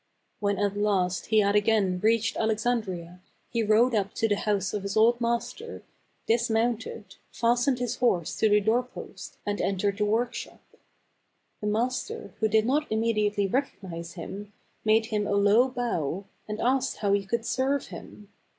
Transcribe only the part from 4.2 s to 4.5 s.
the